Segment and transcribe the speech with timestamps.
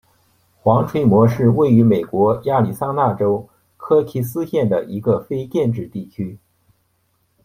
[0.59, 6.39] 黄锤磨是位于美国亚利桑那州科奇斯县的一个非建制地区。